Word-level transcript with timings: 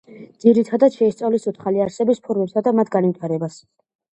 ძირითადად 0.43 0.95
შეისწავლის 1.01 1.45
ცოცხალი 1.49 1.83
არსებების 1.87 2.25
ფორმებსა 2.25 2.67
და 2.69 2.77
მათ 2.79 2.93
განვითარებას. 2.97 3.63